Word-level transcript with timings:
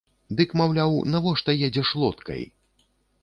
Дык, 0.37 0.53
маўляў, 0.59 0.95
навошта 1.15 1.55
едзеш 1.67 1.91
лодкай? 2.05 2.41